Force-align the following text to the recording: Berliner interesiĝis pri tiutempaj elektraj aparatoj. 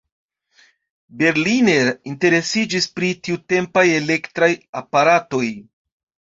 Berliner 1.19 1.91
interesiĝis 2.13 2.89
pri 2.97 3.13
tiutempaj 3.29 3.87
elektraj 4.01 4.53
aparatoj. 4.85 5.47